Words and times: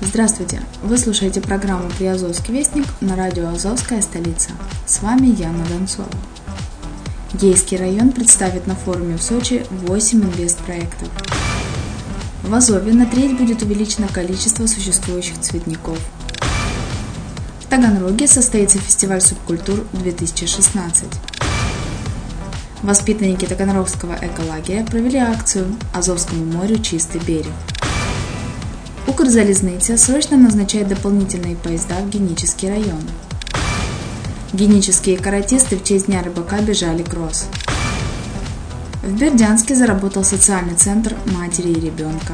Здравствуйте! 0.00 0.62
Вы 0.84 0.96
слушаете 0.96 1.40
программу 1.40 1.90
«Приазовский 1.90 2.54
вестник» 2.54 2.86
на 3.00 3.16
радио 3.16 3.48
«Азовская 3.48 4.00
столица». 4.00 4.50
С 4.86 5.02
вами 5.02 5.26
Яна 5.26 5.66
Донцова. 5.66 6.08
Гейский 7.34 7.76
район 7.76 8.12
представит 8.12 8.68
на 8.68 8.76
форуме 8.76 9.16
в 9.16 9.22
Сочи 9.22 9.66
8 9.70 10.22
инвестпроектов. 10.22 11.08
В 12.44 12.54
Азове 12.54 12.92
на 12.92 13.06
треть 13.06 13.36
будет 13.36 13.62
увеличено 13.62 14.06
количество 14.06 14.66
существующих 14.66 15.40
цветников. 15.40 15.98
В 17.60 17.66
Таганроге 17.68 18.28
состоится 18.28 18.78
фестиваль 18.78 19.20
субкультур 19.20 19.84
2016. 19.94 21.06
Воспитанники 22.84 23.46
Таганрогского 23.46 24.16
эколагеря 24.22 24.84
провели 24.84 25.18
акцию 25.18 25.66
«Азовскому 25.92 26.44
морю 26.44 26.78
чистый 26.78 27.20
берег». 27.20 27.52
Укрзалезница 29.08 29.96
срочно 29.96 30.36
назначает 30.36 30.86
дополнительные 30.86 31.56
поезда 31.56 31.96
в 31.96 32.08
Генический 32.10 32.68
район– 32.68 33.02
Генические 34.52 35.18
каратисты 35.18 35.76
в 35.76 35.84
честь 35.84 36.06
Дня 36.06 36.22
рыбака 36.22 36.60
бежали 36.60 37.02
кросс. 37.02 37.46
В 39.02 39.12
Бердянске 39.12 39.74
заработал 39.74 40.24
социальный 40.24 40.74
центр 40.74 41.14
матери 41.26 41.68
и 41.68 41.80
ребенка. 41.80 42.32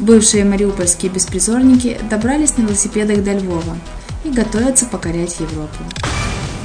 Бывшие 0.00 0.44
мариупольские 0.44 1.12
беспризорники 1.12 1.98
добрались 2.10 2.56
на 2.56 2.62
велосипедах 2.62 3.22
до 3.22 3.32
Львова 3.34 3.78
и 4.24 4.30
готовятся 4.30 4.86
покорять 4.86 5.38
Европу. 5.38 5.84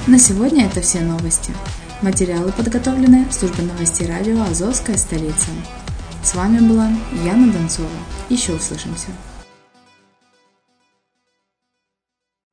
На 0.07 0.17
сегодня 0.17 0.65
это 0.65 0.81
все 0.81 1.01
новости. 1.01 1.53
Материалы 2.01 2.51
подготовлены 2.51 3.27
службой 3.31 3.65
новостей 3.65 4.07
радио 4.07 4.41
«Азовская 4.41 4.97
столица». 4.97 5.49
С 6.23 6.35
вами 6.35 6.59
была 6.59 6.87
Яна 7.25 7.51
Донцова. 7.51 7.89
Еще 8.29 8.53
услышимся. 8.53 9.07